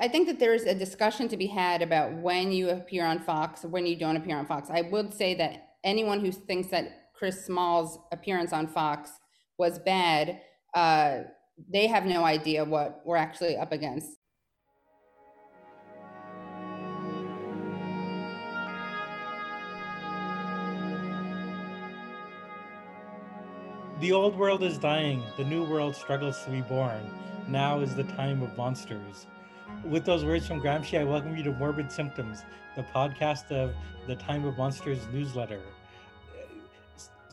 [0.00, 3.18] I think that there is a discussion to be had about when you appear on
[3.18, 4.70] Fox, when you don't appear on Fox.
[4.70, 9.10] I would say that anyone who thinks that Chris Smalls' appearance on Fox
[9.58, 10.40] was bad,
[10.74, 11.22] uh,
[11.68, 14.10] they have no idea what we're actually up against.
[23.98, 25.24] The old world is dying.
[25.36, 27.00] The new world struggles to be born.
[27.48, 29.26] Now is the time of monsters.
[29.84, 32.44] With those words from Gramsci, I welcome you to Morbid Symptoms,
[32.76, 33.74] the podcast of
[34.06, 35.60] the Time of Monsters newsletter.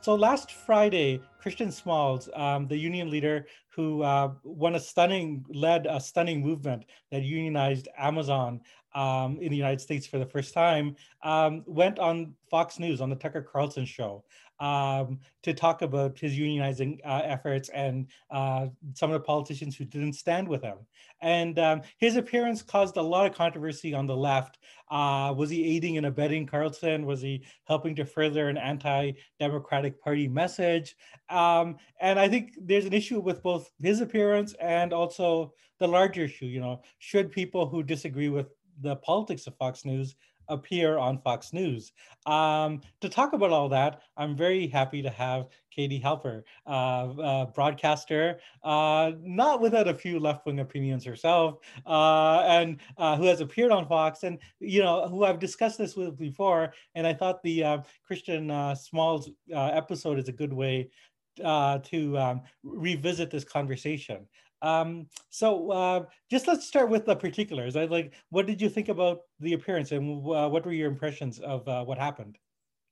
[0.02, 5.88] So last Friday, Christian Smalls, um, the union leader who uh, won a stunning, led
[5.88, 8.62] a stunning movement that unionized Amazon
[8.96, 13.10] um, in the United States for the first time, um, went on Fox News on
[13.10, 14.24] the Tucker Carlson show
[14.60, 19.84] um, to talk about his unionizing uh, efforts and uh, some of the politicians who
[19.86, 20.78] didn't stand with him.
[21.22, 24.60] And um, his appearance caused a lot of controversy on the left.
[24.90, 27.06] Uh, was he aiding and abetting Carlson?
[27.06, 30.96] Was he helping to further an anti-democratic party message?
[31.30, 36.24] Um, and I think there's an issue with both his appearance and also the larger
[36.24, 36.46] issue.
[36.46, 38.48] You know, should people who disagree with
[38.82, 40.16] the politics of Fox News
[40.48, 41.92] appear on Fox News.
[42.26, 47.46] Um, to talk about all that, I'm very happy to have Katie Halper, uh, uh,
[47.48, 53.72] broadcaster, uh, not without a few left-wing opinions herself, uh, and uh, who has appeared
[53.72, 56.74] on Fox, and you know who I've discussed this with before.
[56.96, 60.90] And I thought the uh, Christian Smalls episode is a good way
[61.38, 64.26] to um, revisit this conversation.
[64.66, 67.76] Um, so uh, just let's start with the particulars.
[67.76, 71.40] I like, what did you think about the appearance, and uh, what were your impressions
[71.40, 72.38] of uh, what happened?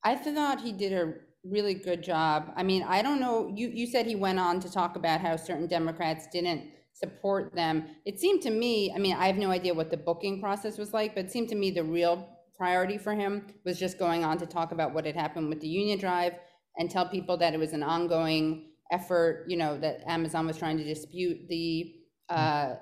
[0.03, 1.13] I thought he did a
[1.43, 2.51] really good job.
[2.55, 3.51] I mean, I don't know.
[3.55, 7.85] You you said he went on to talk about how certain Democrats didn't support them.
[8.05, 8.93] It seemed to me.
[8.95, 11.49] I mean, I have no idea what the booking process was like, but it seemed
[11.49, 15.05] to me the real priority for him was just going on to talk about what
[15.05, 16.33] had happened with the union drive
[16.77, 20.77] and tell people that it was an ongoing effort, you know, that Amazon was trying
[20.77, 21.95] to dispute the
[22.29, 22.75] uh,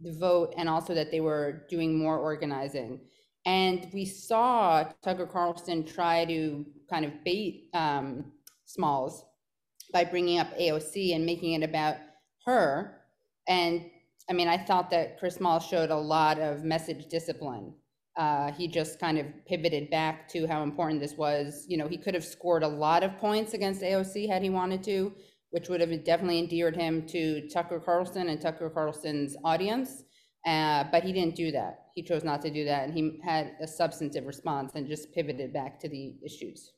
[0.00, 3.00] the vote, and also that they were doing more organizing.
[3.46, 8.32] And we saw Tucker Carlson try to kind of bait um,
[8.64, 9.24] Smalls
[9.92, 11.96] by bringing up AOC and making it about
[12.44, 13.00] her.
[13.48, 13.86] And
[14.28, 17.72] I mean, I thought that Chris Smalls showed a lot of message discipline.
[18.16, 21.64] Uh, he just kind of pivoted back to how important this was.
[21.68, 24.82] You know, he could have scored a lot of points against AOC had he wanted
[24.84, 25.12] to,
[25.50, 30.04] which would have definitely endeared him to Tucker Carlson and Tucker Carlson's audience.
[30.46, 31.86] Uh, but he didn't do that.
[31.94, 35.52] He chose not to do that, and he had a substantive response and just pivoted
[35.52, 36.72] back to the issues.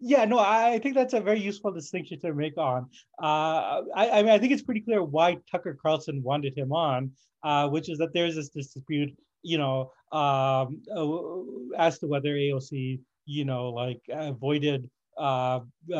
[0.00, 2.88] Yeah, no, I think that's a very useful distinction to make on.
[3.22, 7.12] Uh, I, I, mean, I think it's pretty clear why Tucker Carlson wanted him on,
[7.42, 13.00] uh, which is that there's this dispute, you know, um, uh, as to whether AOC,
[13.26, 14.90] you know, like avoided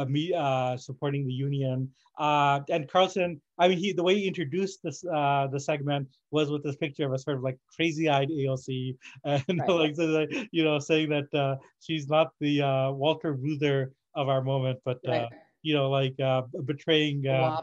[0.08, 1.90] me uh, supporting the union.
[2.18, 6.48] Uh, and Carlson, I mean, he the way he introduced this uh, the segment was
[6.50, 9.68] with this picture of a sort of like crazy-eyed AOC, and right.
[9.68, 14.42] like so, you know, saying that uh, she's not the uh, Walter Reuther of our
[14.42, 15.28] moment, but uh, right.
[15.62, 17.26] you know, like uh, betraying.
[17.26, 17.60] Uh,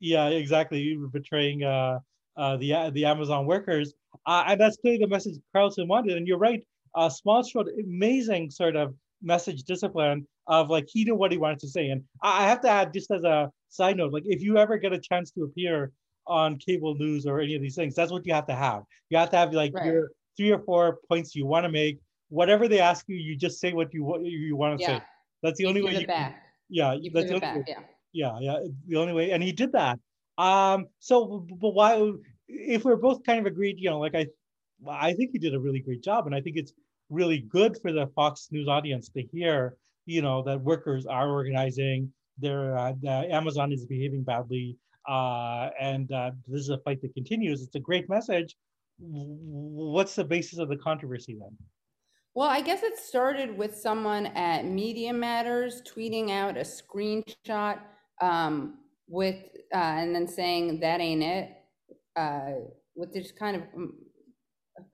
[0.00, 1.98] yeah, exactly, betraying uh,
[2.36, 3.94] uh, the the Amazon workers,
[4.26, 6.16] uh, and that's clearly the message Carlson wanted.
[6.16, 6.62] And you're right,
[6.94, 11.60] uh, Small showed amazing sort of message discipline of like he knew what he wanted
[11.60, 11.90] to say.
[11.90, 14.92] And I have to add, just as a side note, like if you ever get
[14.92, 15.92] a chance to appear
[16.26, 18.82] on cable news or any of these things, that's what you have to have.
[19.10, 19.86] You have to have like right.
[19.86, 22.00] your three or four points you want to make.
[22.30, 24.98] Whatever they ask you, you just say what you what you want to yeah.
[24.98, 25.04] say.
[25.42, 26.32] That's the you only way you back.
[26.32, 27.80] Can, yeah, you that's the back, yeah.
[28.12, 29.30] yeah, yeah, the only way.
[29.30, 29.98] And he did that.
[30.36, 32.12] Um, so but why
[32.48, 34.26] if we're both kind of agreed, you know, like I
[34.88, 36.26] I think he did a really great job.
[36.26, 36.72] And I think it's
[37.10, 39.74] really good for the Fox News audience to hear,
[40.08, 42.10] you know, that workers are organizing.
[42.38, 44.76] Their uh, Amazon is behaving badly,
[45.08, 47.62] uh, and uh, this is a fight that continues.
[47.62, 48.56] It's a great message.
[48.98, 51.56] What's the basis of the controversy then?
[52.34, 57.78] Well, I guess it started with someone at Media Matters tweeting out a screenshot
[58.22, 58.78] um,
[59.08, 59.36] with
[59.74, 61.50] uh, and then saying that ain't it,
[62.16, 62.52] uh,
[62.94, 63.94] with this kind of um,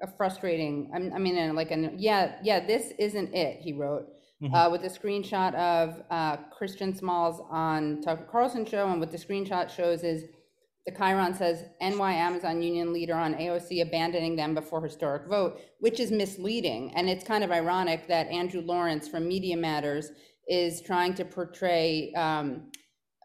[0.02, 0.90] a frustrating.
[0.94, 3.60] I mean, like, an yeah, yeah, this isn't it.
[3.60, 4.06] He wrote.
[4.52, 9.19] Uh, with a screenshot of uh, Christian Smalls on Tucker Carlson show, and what the
[9.19, 10.25] screenshot shows is
[10.87, 15.99] the chyron says NY Amazon union leader on AOC abandoning them before historic vote, which
[15.99, 20.11] is misleading, and it's kind of ironic that Andrew Lawrence from Media Matters
[20.46, 22.70] is trying to portray um,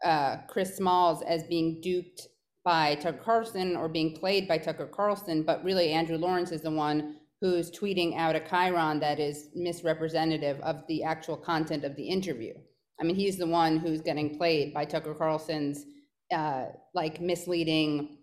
[0.02, 2.28] uh, Chris Smalls as being duped
[2.64, 6.70] by Tucker Carlson or being played by Tucker Carlson, but really Andrew Lawrence is the
[6.70, 12.06] one who's tweeting out a chyron that is misrepresentative of the actual content of the
[12.06, 12.52] interview.
[13.00, 15.86] I mean, he's the one who's getting played by Tucker Carlson's
[16.32, 18.18] uh, like misleading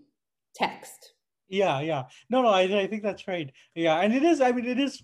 [0.55, 1.13] text.
[1.49, 2.03] Yeah, yeah.
[2.29, 3.51] No, no, I, I think that's right.
[3.73, 5.01] Yeah, and it is, I mean, it is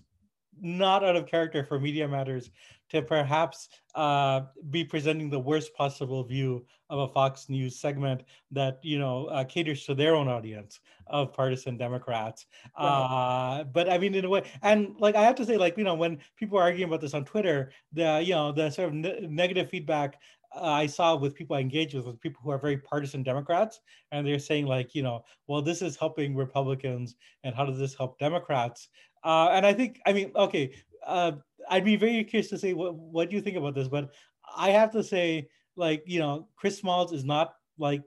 [0.60, 2.50] not out of character for Media Matters
[2.94, 8.78] to perhaps uh, be presenting the worst possible view of a Fox News segment that
[8.82, 12.46] you know uh, caters to their own audience of partisan Democrats.
[12.78, 13.58] Right.
[13.60, 15.84] Uh, but I mean, in a way, and like I have to say, like you
[15.84, 18.94] know, when people are arguing about this on Twitter, the you know the sort of
[18.94, 20.18] ne- negative feedback
[20.54, 23.80] uh, I saw with people I engage with, with people who are very partisan Democrats,
[24.12, 27.94] and they're saying like, you know, well, this is helping Republicans, and how does this
[27.94, 28.88] help Democrats?
[29.24, 30.74] Uh, and I think, I mean, okay,
[31.06, 31.32] uh,
[31.70, 34.10] I'd be very curious to say what what do you think about this, but
[34.56, 38.02] I have to say, like, you know, Chris Smalls is not like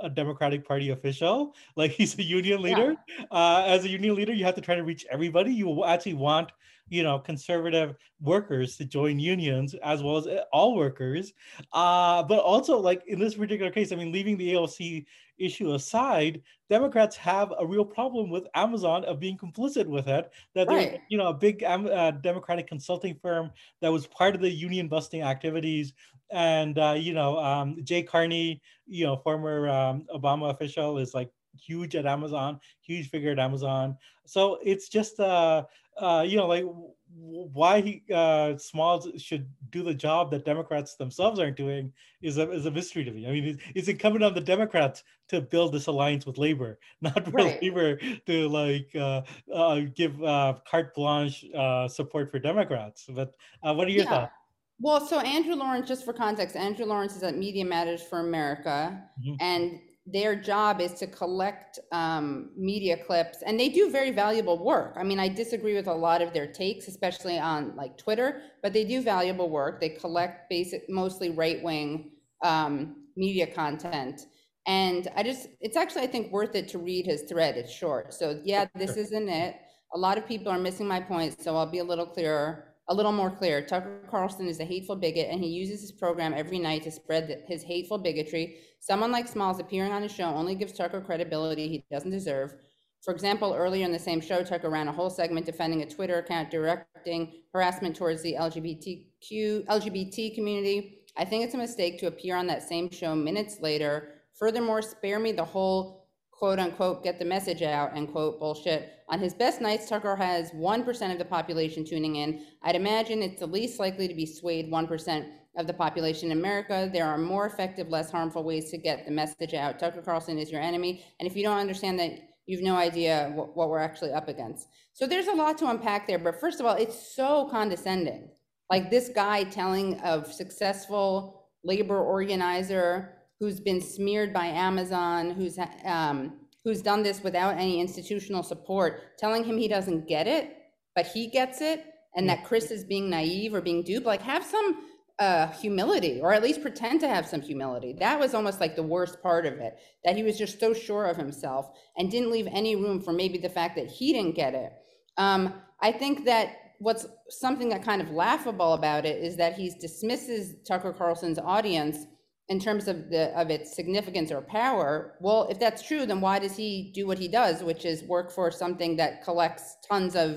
[0.00, 1.54] a Democratic Party official.
[1.76, 2.94] Like he's a union leader.
[3.08, 3.24] Yeah.
[3.30, 5.52] Uh, as a union leader, you have to try to reach everybody.
[5.52, 6.52] You actually want
[6.88, 11.32] you know conservative workers to join unions as well as uh, all workers
[11.72, 15.06] uh, but also like in this particular case i mean leaving the aoc
[15.44, 16.40] issue aside
[16.70, 20.90] democrats have a real problem with amazon of being complicit with it that right.
[20.90, 23.50] they're you know a big um, uh, democratic consulting firm
[23.80, 25.92] that was part of the union busting activities
[26.30, 31.30] and uh, you know um, jay carney you know former um, obama official is like
[31.60, 35.62] huge at amazon huge figure at amazon so it's just uh
[35.96, 36.64] uh, you know, like
[37.14, 41.92] why he uh, Smalls should do the job that Democrats themselves aren't doing
[42.22, 43.26] is a is a mystery to me.
[43.26, 47.24] I mean, it's, it's incumbent on the Democrats to build this alliance with Labor, not
[47.24, 47.62] for right.
[47.62, 49.22] Labor to like uh,
[49.52, 53.06] uh, give uh, carte blanche uh, support for Democrats.
[53.08, 54.10] But uh, what are your yeah.
[54.10, 54.32] thoughts?
[54.80, 59.00] Well, so Andrew Lawrence, just for context, Andrew Lawrence is at Media Matters for America,
[59.20, 59.34] mm-hmm.
[59.40, 64.96] and their job is to collect um, media clips and they do very valuable work.
[64.96, 68.72] I mean i disagree with a lot of their takes especially on like twitter but
[68.72, 69.80] they do valuable work.
[69.80, 72.10] They collect basic mostly right-wing
[72.44, 74.22] um, media content.
[74.66, 77.56] And i just it's actually i think worth it to read his thread.
[77.56, 78.12] It's short.
[78.12, 79.56] So yeah this isn't it.
[79.94, 82.94] A lot of people are missing my point so i'll be a little clearer a
[82.94, 83.62] little more clear.
[83.62, 87.42] Tucker Carlson is a hateful bigot, and he uses his program every night to spread
[87.48, 88.58] his hateful bigotry.
[88.80, 92.54] Someone like Smalls appearing on his show only gives Tucker credibility he doesn't deserve.
[93.02, 96.18] For example, earlier in the same show, Tucker ran a whole segment defending a Twitter
[96.18, 100.98] account directing harassment towards the LGBTQ LGBT community.
[101.16, 104.20] I think it's a mistake to appear on that same show minutes later.
[104.38, 106.01] Furthermore, spare me the whole
[106.42, 109.04] quote unquote get the message out and quote bullshit.
[109.08, 112.44] On his best nights, Tucker has 1% of the population tuning in.
[112.64, 116.90] I'd imagine it's the least likely to be swayed 1% of the population in America.
[116.92, 119.78] There are more effective, less harmful ways to get the message out.
[119.78, 121.04] Tucker Carlson is your enemy.
[121.20, 124.66] And if you don't understand that, you've no idea what, what we're actually up against.
[124.94, 126.18] So there's a lot to unpack there.
[126.18, 128.30] But first of all, it's so condescending.
[128.68, 136.34] Like this guy telling of successful labor organizer who's been smeared by Amazon, who's um,
[136.62, 140.56] who's done this without any institutional support, telling him he doesn't get it,
[140.94, 141.84] but he gets it,
[142.14, 144.06] and that Chris is being naive or being duped.
[144.06, 144.86] Like, have some
[145.18, 147.96] uh, humility, or at least pretend to have some humility.
[147.98, 151.06] That was almost like the worst part of it, that he was just so sure
[151.06, 154.54] of himself and didn't leave any room for maybe the fact that he didn't get
[154.54, 154.72] it.
[155.16, 159.74] Um, I think that what's something that kind of laughable about it is that he
[159.80, 162.06] dismisses Tucker Carlson's audience
[162.52, 166.36] in terms of the of its significance or power well if that's true then why
[166.38, 170.30] does he do what he does which is work for something that collects tons of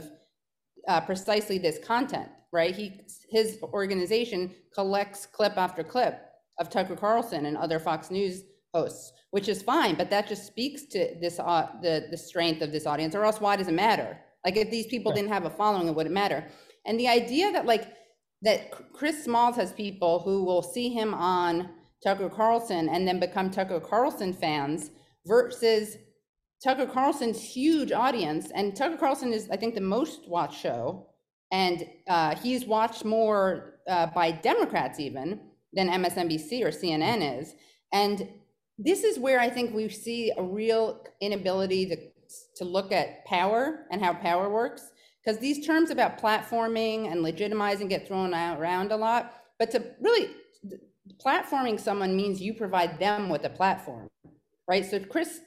[0.88, 2.74] uh, precisely this content right?
[2.74, 6.16] He his organization collects clip after clip
[6.60, 8.44] of tucker carlson and other fox news
[8.74, 12.72] hosts which is fine but that just speaks to this uh, the the strength of
[12.72, 14.18] this audience or else why does it matter?
[14.46, 15.18] Like if these people right.
[15.18, 16.46] didn't have a following it wouldn't matter.
[16.86, 17.86] And the idea that like
[18.44, 18.60] that
[18.94, 21.70] chris smalls has people who will see him on
[22.06, 24.92] Tucker Carlson and then become Tucker Carlson fans
[25.26, 25.98] versus
[26.64, 28.52] Tucker Carlson's huge audience.
[28.54, 31.08] And Tucker Carlson is, I think, the most watched show.
[31.52, 35.40] And uh, he's watched more uh, by Democrats even
[35.74, 37.56] than MSNBC or CNN is.
[37.92, 38.30] And
[38.78, 41.98] this is where I think we see a real inability to,
[42.58, 44.92] to look at power and how power works.
[45.24, 49.34] Because these terms about platforming and legitimizing get thrown around a lot.
[49.58, 50.30] But to really
[51.24, 54.10] platforming someone means you provide them with a platform,
[54.68, 54.86] right?
[54.86, 55.42] So Chris,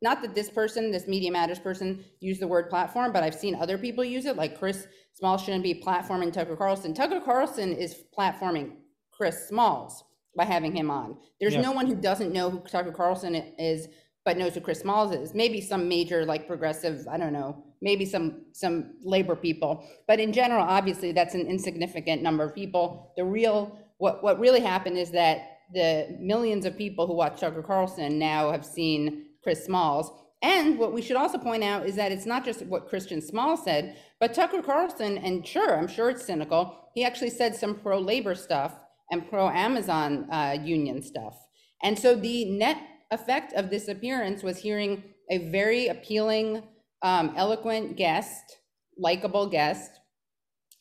[0.00, 3.54] not that this person, this Media Matters person, used the word platform, but I've seen
[3.54, 4.36] other people use it.
[4.36, 6.94] Like Chris Small shouldn't be platforming Tucker Carlson.
[6.94, 8.76] Tucker Carlson is platforming
[9.10, 10.04] Chris Smalls
[10.36, 11.18] by having him on.
[11.38, 13.88] There's no one who doesn't know who Tucker Carlson is
[14.24, 15.34] but knows who Chris Smalls is.
[15.34, 19.86] Maybe some major like progressive, I don't know, maybe some some labor people.
[20.06, 23.12] But in general, obviously that's an insignificant number of people.
[23.16, 27.62] The real what what really happened is that the millions of people who watch Tucker
[27.62, 30.10] Carlson now have seen Chris Smalls.
[30.42, 33.56] And what we should also point out is that it's not just what Christian Small
[33.56, 38.00] said, but Tucker Carlson, and sure, I'm sure it's cynical, he actually said some pro
[38.00, 38.74] labor stuff
[39.12, 41.38] and pro Amazon uh, union stuff.
[41.84, 42.78] And so the net
[43.12, 46.64] effect of this appearance was hearing a very appealing,
[47.02, 48.58] um, eloquent guest,
[48.98, 49.92] likable guest,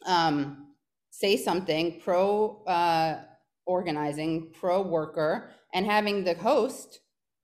[0.08, 0.71] um,
[1.12, 3.22] say something pro uh,
[3.68, 7.00] organizing, pro worker, and having the host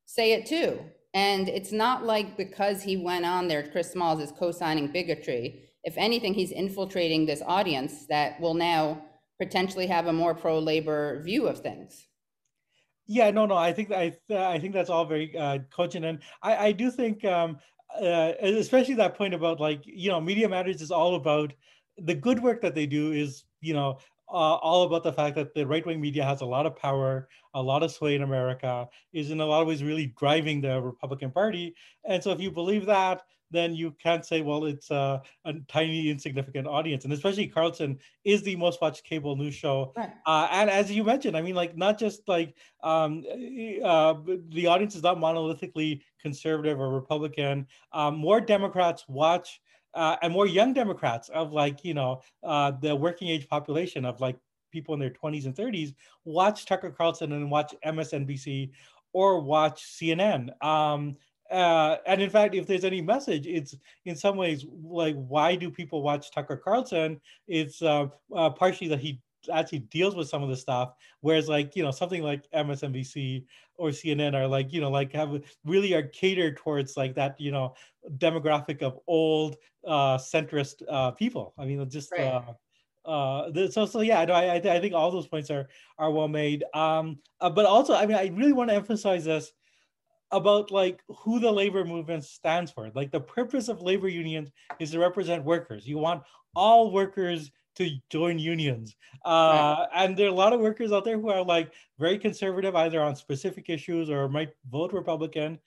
[0.06, 0.80] say it too.
[1.14, 5.70] And it's not like because he went on there, Chris Smalls is co signing bigotry.
[5.84, 9.04] If anything, he's infiltrating this audience that will now
[9.40, 12.08] potentially have a more pro labor view of things.
[13.06, 13.56] Yeah, no, no.
[13.56, 17.24] I think I I think that's all very uh, cogent, and I I do think,
[17.24, 17.58] um,
[18.02, 21.54] uh, especially that point about like you know, Media Matters is all about
[21.98, 23.98] the good work that they do is you know
[24.30, 27.30] uh, all about the fact that the right wing media has a lot of power,
[27.54, 30.82] a lot of sway in America, is in a lot of ways really driving the
[30.82, 31.74] Republican Party.
[32.06, 36.10] And so, if you believe that, then you can't say, well, it's a, a tiny,
[36.10, 37.06] insignificant audience.
[37.06, 39.94] And especially Carlson is the most watched cable news show.
[39.96, 40.12] Right.
[40.26, 43.24] Uh, and as you mentioned, I mean, like, not just like um,
[43.84, 44.16] uh,
[44.50, 47.68] the audience is not monolithically conservative or Republican.
[47.94, 49.62] Um, more Democrats watch
[49.98, 54.22] uh, and more young Democrats of like, you know, uh, the working age population of
[54.22, 54.38] like
[54.72, 58.70] people in their 20s and 30s watch Tucker Carlson and watch MSNBC
[59.12, 60.50] or watch CNN.
[60.64, 61.18] Um,
[61.50, 63.76] uh, and in fact, if there's any message, it's
[64.06, 67.20] in some ways like, why do people watch Tucker Carlson?
[67.48, 69.20] It's uh, uh, partially that he
[69.52, 73.46] actually deals with some of the stuff, whereas like you know something like MSNBC
[73.78, 77.52] or CNN are like you know like have really are catered towards like that you
[77.52, 77.76] know
[78.18, 81.54] demographic of old uh, centrist uh, people.
[81.58, 82.22] I mean, just right.
[82.26, 82.54] uh,
[83.08, 84.26] uh, so so yeah.
[84.26, 85.68] No, I I think all those points are
[85.98, 86.64] are well made.
[86.74, 89.54] Um, uh, but also, I mean, I really want to emphasize this
[90.32, 92.92] about like who the labor movement stands for.
[92.94, 95.88] Like the purpose of labor unions is to represent workers.
[95.88, 96.24] You want
[96.56, 98.96] all workers to join unions.
[99.26, 99.88] Uh, right.
[99.96, 103.02] And there are a lot of workers out there who are like very conservative, either
[103.02, 105.60] on specific issues or might vote Republican.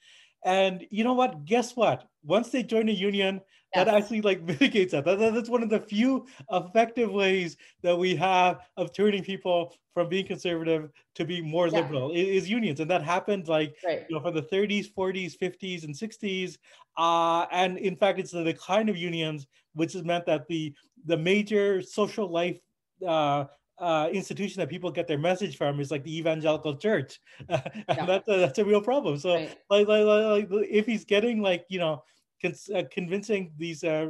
[0.45, 1.45] And you know what?
[1.45, 2.05] Guess what?
[2.23, 3.41] Once they join a union,
[3.75, 3.85] yes.
[3.85, 5.05] that actually like mitigates that.
[5.05, 5.33] that.
[5.33, 10.25] That's one of the few effective ways that we have of turning people from being
[10.25, 11.79] conservative to be more yeah.
[11.79, 12.79] liberal is unions.
[12.79, 14.05] And that happened like right.
[14.09, 16.57] you know from the 30s, 40s, 50s, and 60s.
[16.97, 20.73] Uh, and in fact, it's the decline of unions, which has meant that the
[21.05, 22.59] the major social life
[23.07, 23.45] uh,
[23.79, 28.05] uh, institution that people get their message from is like the evangelical church, and yeah.
[28.05, 29.17] that's a, that's a real problem.
[29.17, 29.57] So right.
[29.69, 32.03] like, like, like if he's getting like you know
[32.43, 34.07] uh, convincing these uh,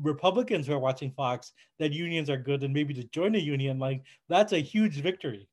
[0.00, 3.78] Republicans who are watching Fox that unions are good and maybe to join a union,
[3.78, 5.48] like that's a huge victory.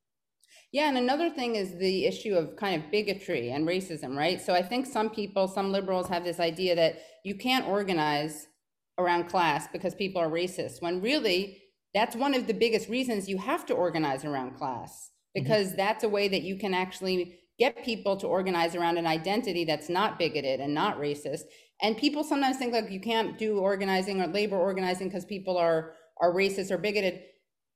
[0.72, 4.40] Yeah, and another thing is the issue of kind of bigotry and racism, right?
[4.40, 8.48] So I think some people, some liberals have this idea that you can't organize
[9.00, 13.38] around class because people are racist, when really that's one of the biggest reasons you
[13.38, 15.44] have to organize around class mm-hmm.
[15.44, 15.78] because mm-hmm.
[15.78, 19.90] that's a way that you can actually get people to organize around an identity that's
[19.90, 21.42] not bigoted and not racist.
[21.82, 25.94] And people sometimes think like you can't do organizing or labor organizing because people are
[26.22, 27.22] are racist or bigoted.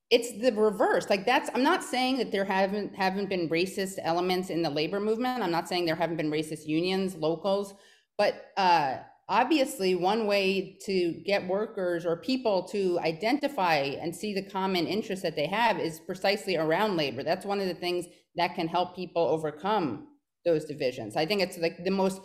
[0.10, 1.10] It's the reverse.
[1.10, 5.00] Like that's I'm not saying that there haven't haven't been racist elements in the labor
[5.00, 5.44] movement.
[5.44, 7.74] I'm not saying there haven't been racist unions, locals,
[8.18, 8.98] but uh
[9.30, 15.24] obviously one way to get workers or people to identify and see the common interests
[15.24, 17.24] that they have is precisely around labor.
[17.24, 20.08] That's one of the things that can help people overcome
[20.46, 21.16] those divisions.
[21.16, 22.22] I think it's like the most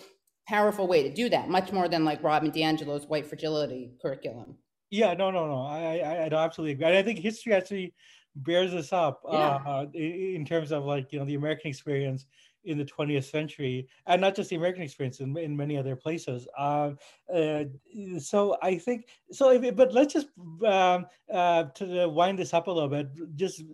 [0.48, 4.56] powerful way to do that much more than like robin diangelo's white fragility curriculum.
[4.90, 5.60] Yeah no no no.
[5.60, 6.86] I i, I absolutely agree.
[6.86, 7.94] And i think history actually
[8.34, 9.58] bears this up yeah.
[9.66, 12.24] uh, in terms of like you know the american experience
[12.64, 16.46] in the 20th century, and not just the American experience, in, in many other places.
[16.56, 16.92] Uh,
[17.32, 17.64] uh,
[18.18, 19.50] so I think so.
[19.50, 20.28] If, but let's just
[20.66, 23.64] um, uh, to wind this up a little bit, just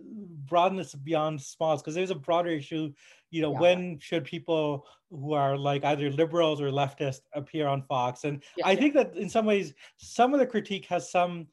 [0.47, 2.91] broaden this beyond smalls because there's a broader issue.
[3.31, 3.59] You know, yeah.
[3.59, 8.23] when should people who are like either liberals or leftists appear on Fox?
[8.23, 11.47] And I think that in some ways, some of the critique has some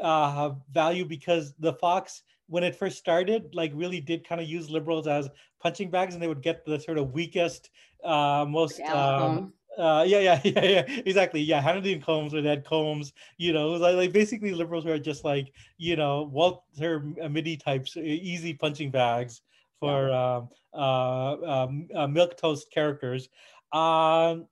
[0.00, 4.70] uh, value because the Fox when it first started, like really did kind of use
[4.70, 5.28] liberals as
[5.60, 7.70] punching bags, and they would get the sort of weakest,
[8.04, 8.80] uh, most.
[8.80, 11.40] Um, uh, yeah, yeah, yeah, yeah, exactly.
[11.40, 15.24] Yeah, Hannity and Colmes or Ed Combs, you know, like, like basically liberals were just
[15.24, 19.42] like, you know, Walter Mitty types, easy punching bags
[19.80, 20.36] for yeah.
[20.36, 23.28] Um, uh, um, uh, milk toast characters.
[23.72, 24.46] Um,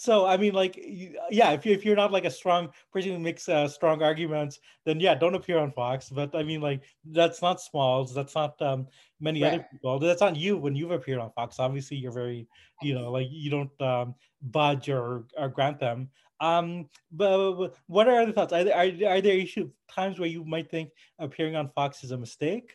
[0.00, 0.80] so I mean, like,
[1.30, 4.58] yeah, if you if you're not like a strong person who makes uh, strong arguments,
[4.86, 6.08] then yeah, don't appear on Fox.
[6.08, 8.14] But I mean, like, that's not Smalls.
[8.14, 8.86] That's not um,
[9.20, 9.52] many right.
[9.52, 9.98] other people.
[9.98, 11.58] That's not you when you've appeared on Fox.
[11.58, 12.48] Obviously, you're very,
[12.80, 16.08] you know, like you don't um, budge or or grant them.
[16.40, 18.54] Um, but, but what are other thoughts?
[18.54, 20.88] Are there, are, are there issue times where you might think
[21.18, 22.72] appearing on Fox is a mistake?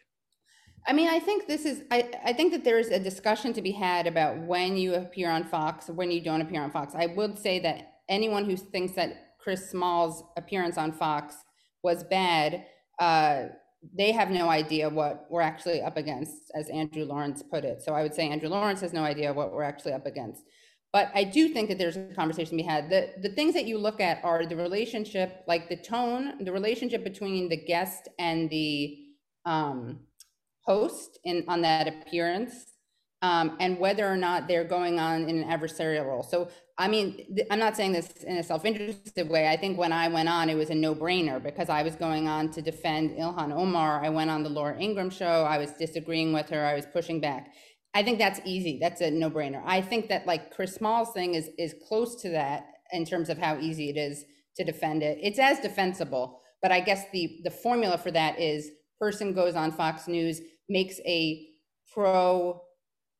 [0.87, 3.61] I mean, I think this is, I, I think that there is a discussion to
[3.61, 6.93] be had about when you appear on Fox, when you don't appear on Fox.
[6.95, 11.35] I would say that anyone who thinks that Chris Smalls' appearance on Fox
[11.81, 12.65] was bad,
[12.99, 13.45] uh,
[13.97, 17.81] they have no idea what we're actually up against, as Andrew Lawrence put it.
[17.81, 20.43] So I would say Andrew Lawrence has no idea what we're actually up against.
[20.93, 22.89] But I do think that there's a conversation to be had.
[22.89, 27.03] The, the things that you look at are the relationship, like the tone, the relationship
[27.03, 28.97] between the guest and the,
[29.45, 29.99] um,
[30.65, 32.53] host in on that appearance
[33.21, 36.21] um, and whether or not they're going on in an adversarial role.
[36.21, 39.47] So, I mean, I'm not saying this in a self-interested way.
[39.47, 42.51] I think when I went on, it was a no-brainer because I was going on
[42.51, 44.03] to defend Ilhan Omar.
[44.03, 45.43] I went on the Laura Ingraham show.
[45.43, 46.65] I was disagreeing with her.
[46.65, 47.53] I was pushing back.
[47.95, 48.77] I think that's easy.
[48.79, 49.63] That's a no-brainer.
[49.65, 53.37] I think that like Chris Smalls' thing is is close to that in terms of
[53.37, 54.25] how easy it is
[54.57, 55.17] to defend it.
[55.21, 58.69] It's as defensible, but I guess the the formula for that is
[58.99, 61.47] person goes on Fox News makes a
[61.93, 62.61] pro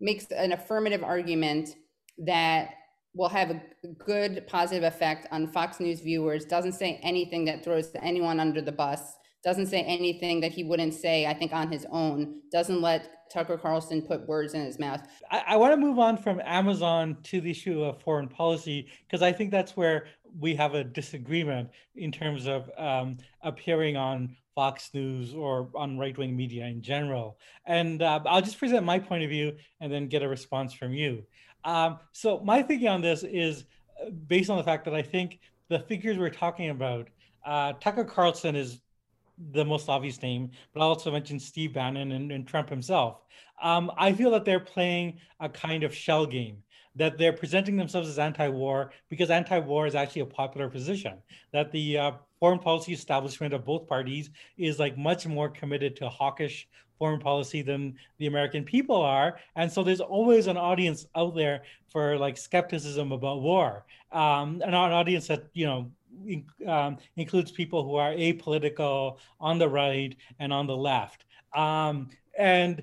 [0.02, 1.70] makes an affirmative argument
[2.18, 2.72] that
[3.14, 3.62] will have a
[3.98, 8.74] good positive effect on Fox News viewers, doesn't say anything that throws anyone under the
[8.74, 13.30] bus, doesn't say anything that he wouldn't say, I think, on his own, doesn't let
[13.32, 15.02] Tucker Carlson put words in his mouth.
[15.32, 19.22] I, I want to move on from Amazon to the issue of foreign policy, because
[19.22, 20.08] I think that's where
[20.40, 26.18] we have a disagreement in terms of um, appearing on Fox News or on right
[26.18, 27.38] wing media in general.
[27.66, 30.94] And uh, I'll just present my point of view and then get a response from
[30.94, 31.24] you.
[31.64, 33.66] Um, so, my thinking on this is
[34.02, 37.10] uh, based on the fact that I think the figures we're talking about,
[37.46, 38.80] uh, Tucker Carlson is
[39.52, 43.22] the most obvious name, but I also mentioned Steve Bannon and, and Trump himself.
[43.62, 46.58] Um, I feel that they're playing a kind of shell game
[46.96, 51.18] that they're presenting themselves as anti-war because anti-war is actually a popular position.
[51.52, 56.10] That the uh, foreign policy establishment of both parties is like much more committed to
[56.10, 59.38] hawkish foreign policy than the American people are.
[59.56, 63.86] And so there's always an audience out there for like skepticism about war.
[64.12, 65.92] Um, an audience that, you know,
[66.26, 71.26] in, um, includes people who are apolitical on the right and on the left.
[71.54, 72.82] Um, and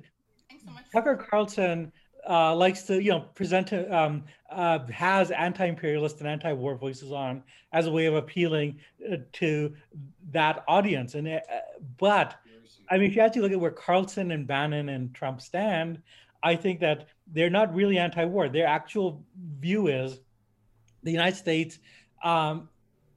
[0.51, 1.92] so Tucker Carlson
[2.29, 7.87] uh, likes to, you know, present, um, uh, has anti-imperialist and anti-war voices on as
[7.87, 8.79] a way of appealing
[9.11, 9.75] uh, to
[10.31, 11.15] that audience.
[11.15, 11.41] And uh,
[11.99, 12.37] but,
[12.91, 16.01] I mean, if you actually look at where Carlson and Bannon and Trump stand,
[16.43, 18.49] I think that they're not really anti-war.
[18.49, 19.25] Their actual
[19.61, 20.21] view is
[21.03, 21.79] the United States
[22.23, 22.69] um,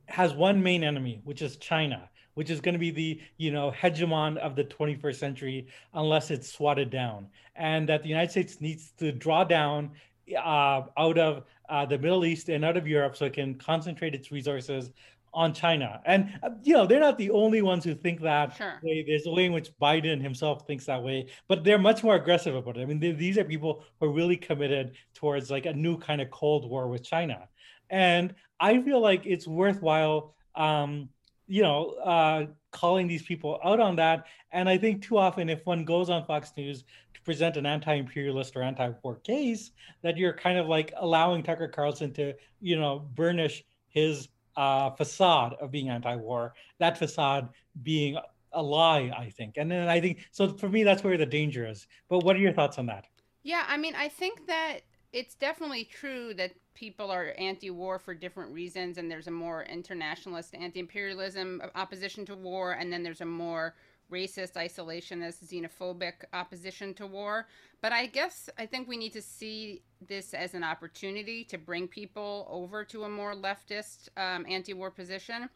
[0.08, 3.72] has one main enemy, which is China which is going to be the you know
[3.72, 7.28] hegemon of the 21st century unless it's swatted down.
[7.56, 9.92] And that the united states needs to draw down
[10.38, 14.14] uh, out of uh, the middle east and out of europe so it can concentrate
[14.14, 14.92] its resources
[15.34, 16.02] on china.
[16.06, 18.80] And uh, you know they're not the only ones who think that sure.
[18.84, 19.04] way.
[19.08, 22.56] There's a way in which biden himself thinks that way but they're much more aggressive
[22.56, 22.82] about it.
[22.82, 26.22] I mean they, these are people who are really committed towards like a new kind
[26.22, 27.48] of cold war with china.
[27.90, 31.10] And i feel like it's worthwhile um,
[31.48, 34.26] you know, uh, calling these people out on that.
[34.52, 38.56] And I think too often, if one goes on Fox News to present an anti-imperialist
[38.56, 43.64] or anti-war case, that you're kind of like allowing Tucker Carlson to, you know, burnish
[43.90, 44.28] his
[44.58, 46.54] uh, facade of being anti-war.
[46.80, 47.50] That facade
[47.84, 48.18] being
[48.54, 49.58] a lie, I think.
[49.58, 50.54] And then I think so.
[50.54, 51.88] For me, that's where the danger is.
[52.10, 53.06] But what are your thoughts on that?
[53.44, 54.80] Yeah, I mean, I think that
[55.12, 60.54] it's definitely true that people are anti-war for different reasons and there's a more internationalist
[60.54, 63.74] anti-imperialism opposition to war and then there's a more
[64.12, 67.48] racist isolationist xenophobic opposition to war.
[67.82, 71.88] But i guess i think we need to see this as an opportunity to bring
[71.88, 75.50] people over to a more leftist um, anti-war position.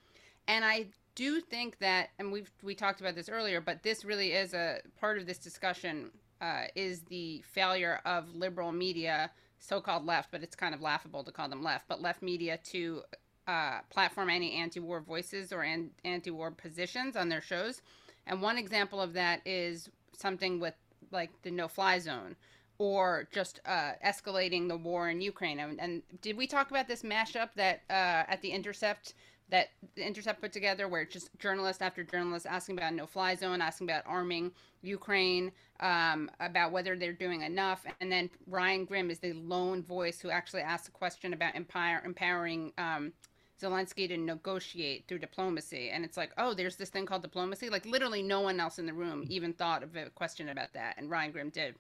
[0.48, 4.32] And i do think that and we've we talked about this earlier but this really
[4.32, 10.32] is a part of this discussion uh, is the failure of liberal media so-called left,
[10.32, 13.04] but it's kind of laughable to call them left, but left media to
[13.48, 17.82] uh, platform any anti-war voices or an- anti-war positions on their shows.
[18.26, 20.76] And one example of that is something with
[21.12, 22.36] like the no-fly zone
[22.78, 25.60] or just uh, escalating the war in Ukraine.
[25.60, 29.15] And, and, did we talk about this mashup that uh, at the Intercept
[29.50, 33.62] that the Intercept put together, where it's just journalist after journalist asking about no-fly zone,
[33.62, 39.20] asking about arming Ukraine, um, about whether they're doing enough, and then Ryan Grim is
[39.20, 43.12] the lone voice who actually asks a question about empower, empowering um,
[43.62, 45.90] Zelensky to negotiate through diplomacy.
[45.90, 47.70] And it's like, oh, there's this thing called diplomacy.
[47.70, 50.96] Like literally, no one else in the room even thought of a question about that,
[50.98, 51.76] and Ryan Grim did.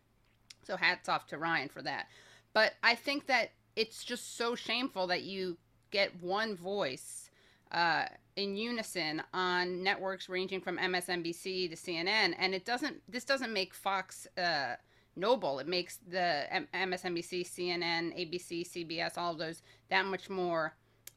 [0.63, 2.07] So hats off to Ryan for that.
[2.53, 5.57] But I think that it's just so shameful that you
[5.91, 7.28] get one voice
[7.71, 8.05] uh,
[8.35, 13.01] in unison on networks ranging from MSNBC to CNN, and it doesn't.
[13.07, 14.75] This doesn't make Fox uh,
[15.15, 15.59] noble.
[15.59, 20.75] It makes the M- MSNBC, CNN, ABC, CBS, all those that much more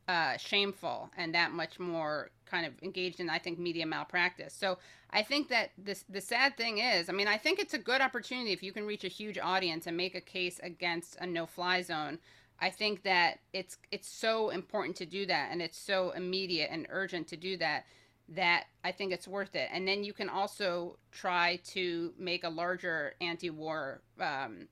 [0.09, 4.53] uh, shameful and that much more kind of engaged in, I think, media malpractice.
[4.53, 4.79] So
[5.11, 8.01] I think that this the sad thing is, I mean, I think it's a good
[8.01, 11.83] opportunity if you can reach a huge audience and make a case against a no-fly
[11.83, 12.19] zone.
[12.63, 16.87] I think that it's it's so important to do that, and it's so immediate and
[16.91, 17.87] urgent to do that
[18.29, 19.69] that I think it's worth it.
[19.73, 24.69] And then you can also try to make a larger anti-war um,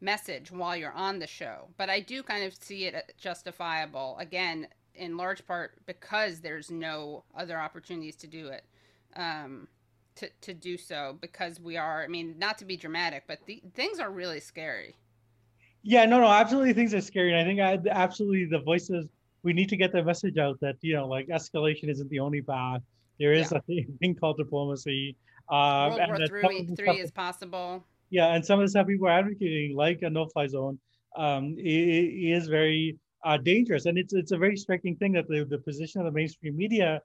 [0.00, 1.68] message while you're on the show.
[1.76, 7.22] But I do kind of see it justifiable again, in large part because there's no
[7.36, 8.64] other opportunities to do it.
[9.14, 9.68] Um,
[10.16, 13.62] to, to do so because we are, I mean, not to be dramatic, but the
[13.74, 14.96] things are really scary.
[15.82, 16.72] Yeah, no, no, absolutely.
[16.72, 17.32] Things are scary.
[17.32, 19.06] And I think I, absolutely the voices,
[19.42, 22.42] we need to get the message out that, you know, like escalation isn't the only
[22.42, 22.82] path.
[23.18, 23.58] There is yeah.
[23.58, 25.16] a thing called diplomacy.
[25.48, 27.84] Um, World War three, three is possible.
[28.10, 30.78] Yeah, and some of the stuff people are advocating, like a no-fly zone,
[31.16, 33.86] um, is very uh, dangerous.
[33.86, 37.00] And it's it's a very striking thing that the, the position of the mainstream media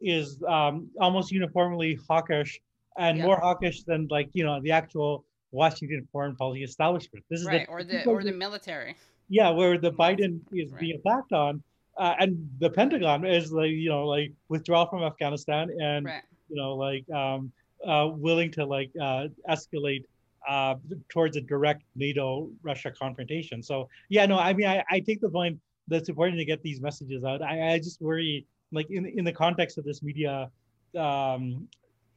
[0.00, 2.60] is um, almost uniformly hawkish
[2.98, 3.24] and yeah.
[3.24, 7.24] more hawkish than like you know the actual Washington foreign policy establishment.
[7.30, 8.96] This is right, the, or the or the military.
[9.28, 10.80] Yeah, where the Biden is right.
[10.80, 11.62] being attacked on,
[11.96, 16.22] uh, and the Pentagon is like you know like withdrawal from Afghanistan and right.
[16.48, 17.52] you know like um,
[17.86, 20.04] uh, willing to like uh, escalate
[20.48, 20.74] uh,
[21.08, 23.62] towards a direct NATO Russia confrontation.
[23.62, 25.58] So yeah, no, I mean I, I take the point
[25.88, 27.42] that's important to get these messages out.
[27.42, 30.50] I, I just worry like in in the context of this media
[30.98, 31.68] um,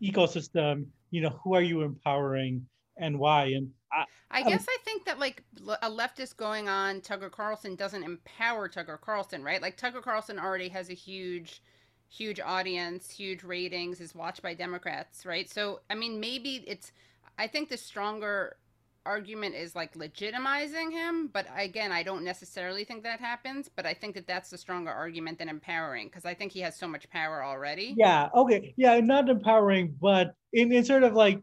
[0.02, 2.66] ecosystem, you know, who are you empowering?
[2.98, 3.46] And why.
[3.46, 5.44] And I, I guess I, I think that like
[5.82, 9.62] a leftist going on Tucker Carlson doesn't empower Tucker Carlson, right?
[9.62, 11.62] Like Tucker Carlson already has a huge,
[12.10, 15.50] huge audience, huge ratings, is watched by Democrats, right?
[15.50, 16.92] So I mean, maybe it's.
[17.40, 18.58] I think the stronger
[19.06, 23.94] argument is like legitimizing him but again i don't necessarily think that happens but i
[23.94, 27.10] think that that's the stronger argument than empowering because i think he has so much
[27.10, 31.42] power already yeah okay yeah not empowering but in, in sort of like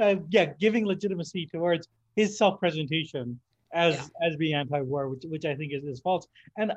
[0.00, 3.38] uh, yeah, giving legitimacy towards his self-presentation
[3.72, 4.28] as yeah.
[4.28, 6.26] as being anti-war, which which I think is, is false.
[6.56, 6.72] And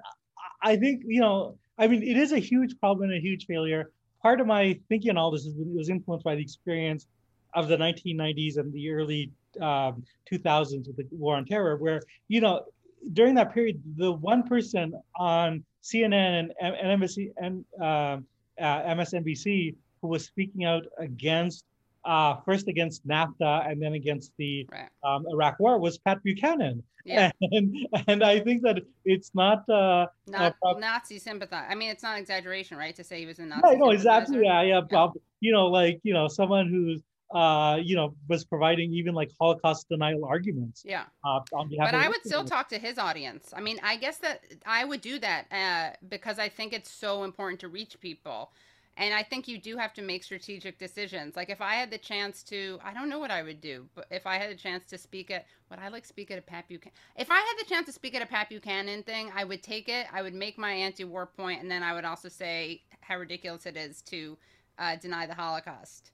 [0.64, 3.92] I think you know, I mean, it is a huge problem and a huge failure.
[4.22, 7.08] Part of my thinking on all this is was influenced by the experience
[7.54, 12.42] of the 1990s and the early um, 2000s with the war on terror, where you
[12.42, 12.66] know
[13.14, 18.18] during that period, the one person on CNN and, and MSC and uh,
[18.60, 21.66] uh, MSNBC who was speaking out against
[22.06, 24.90] uh, first against NAFTA and then against the right.
[25.04, 26.84] um, Iraq War was Pat Buchanan.
[27.06, 27.32] Yeah.
[27.42, 27.76] And,
[28.08, 31.66] and I think that it's not uh, not uh, Nazi sympathizer.
[31.68, 33.78] I mean, it's not exaggeration, right, to say he was a Nazi.
[33.78, 35.08] No, absolutely yeah, yeah, yeah.
[35.40, 37.02] You know, like you know, someone who's
[37.34, 40.84] uh, you know, was providing even like Holocaust denial arguments.
[40.86, 41.06] Yeah.
[41.24, 43.54] Uh, but I would still talk to his audience.
[43.56, 47.24] I mean, I guess that I would do that uh, because I think it's so
[47.24, 48.52] important to reach people.
[48.98, 51.38] And I think you do have to make strategic decisions.
[51.38, 54.06] Like if I had the chance to, I don't know what I would do, but
[54.12, 56.68] if I had a chance to speak at, would I like speak at a Pat
[56.68, 56.94] Buchanan?
[57.16, 59.88] If I had the chance to speak at a Pat Buchanan thing, I would take
[59.88, 60.08] it.
[60.12, 63.78] I would make my anti-war point, and then I would also say how ridiculous it
[63.78, 64.38] is to
[64.78, 66.12] uh, deny the Holocaust.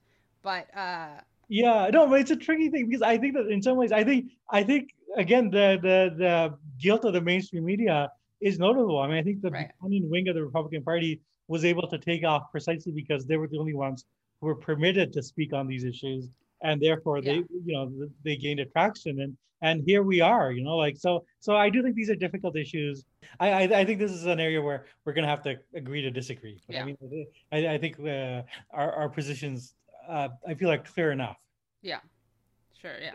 [0.47, 3.75] But uh, yeah, no, but it's a tricky thing because I think that in some
[3.75, 8.57] ways, I think, I think again, the the the guilt of the mainstream media is
[8.57, 8.97] notable.
[8.99, 9.71] I mean, I think the right.
[9.81, 13.57] Wing of the Republican Party was able to take off precisely because they were the
[13.57, 14.05] only ones
[14.39, 16.29] who were permitted to speak on these issues
[16.62, 17.23] and therefore yeah.
[17.23, 17.91] they you know
[18.23, 21.83] they gained attraction and and here we are you know like so so i do
[21.83, 23.05] think these are difficult issues
[23.39, 26.01] i i, I think this is an area where we're going to have to agree
[26.01, 26.81] to disagree but yeah.
[26.81, 26.97] i mean
[27.51, 29.75] i, I think uh, our, our positions
[30.08, 31.38] uh, i feel like clear enough
[31.82, 32.00] yeah
[32.80, 33.13] sure yeah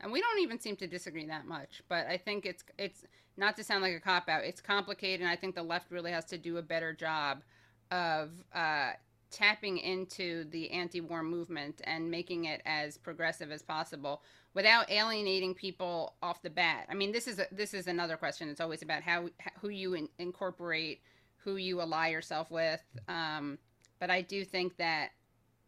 [0.00, 3.04] and we don't even seem to disagree that much but i think it's it's
[3.36, 6.10] not to sound like a cop out it's complicated and i think the left really
[6.10, 7.42] has to do a better job
[7.90, 8.90] of uh,
[9.30, 14.22] tapping into the anti-war movement and making it as progressive as possible
[14.54, 16.86] without alienating people off the bat.
[16.88, 18.48] I mean, this is a, this is another question.
[18.48, 19.28] It's always about how
[19.60, 21.02] who you in, incorporate,
[21.36, 22.82] who you ally yourself with.
[23.08, 23.58] Um,
[23.98, 25.10] but I do think that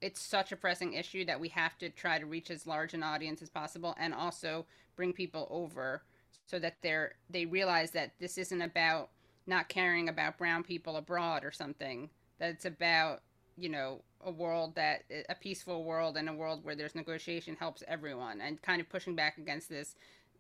[0.01, 3.03] it's such a pressing issue that we have to try to reach as large an
[3.03, 4.65] audience as possible and also
[4.97, 6.03] bring people over
[6.47, 9.11] so that they're they realize that this isn't about
[9.47, 12.09] not caring about brown people abroad or something
[12.39, 13.23] that it's about
[13.57, 17.83] you know a world that a peaceful world and a world where there's negotiation helps
[17.89, 19.97] everyone and kind of pushing back against this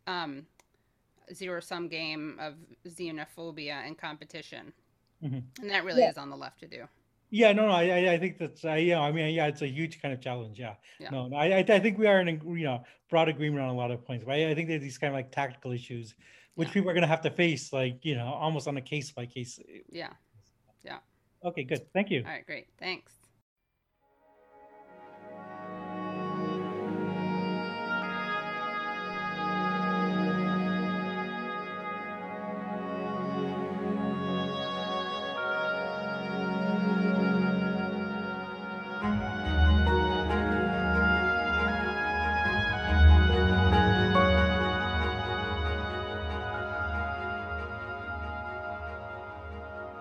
[0.06, 0.46] um,
[1.32, 2.54] zero sum game of
[2.86, 4.72] xenophobia and competition
[5.22, 5.42] Mhm.
[5.60, 6.10] and that really Yeah.
[6.10, 6.88] is on the left to do
[7.30, 10.00] Yeah, no, no, I, I- think that's, I, yeah, I mean, yeah, it's a huge
[10.00, 10.58] kind of challenge.
[10.58, 10.74] Yeah.
[10.98, 11.10] Yeah.
[11.10, 13.74] No, no, I, I, think we are in, a, you know, broad agreement on a
[13.74, 16.14] lot of points, but I, I think there's these kind of like tactical issues,
[16.54, 16.74] which Yeah.
[16.74, 19.26] people are going to have to face, like, you know, almost on a case by
[19.26, 19.60] case.
[19.68, 20.12] Eh, yeah.
[20.84, 20.98] Yeah
[21.44, 21.92] Okay, good.
[21.92, 22.22] Thank you.
[22.24, 23.17] all right great thanks